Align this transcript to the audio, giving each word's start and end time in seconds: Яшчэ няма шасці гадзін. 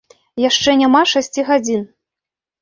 Яшчэ 0.43 0.73
няма 0.79 1.01
шасці 1.11 1.45
гадзін. 1.51 1.85